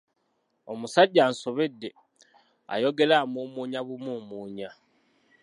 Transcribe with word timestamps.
Omusajja 0.71 1.21
ansobedde, 1.27 1.89
ayogera 2.73 3.15
amuumuunya 3.23 3.79
bumuumuunya. 3.87 4.69